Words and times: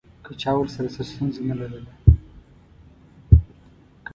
که 0.25 0.31
چا 0.41 0.51
ورسره 0.59 0.87
څه 0.95 1.01
ستونزه 1.09 1.41
نه 1.49 1.55
لرله. 1.59 1.91